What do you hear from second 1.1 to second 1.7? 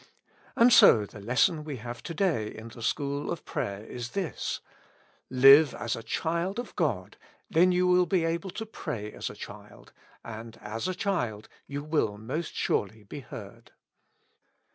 lesson